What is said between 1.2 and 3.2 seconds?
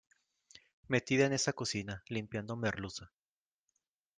en esa cocina, limpiando merluza.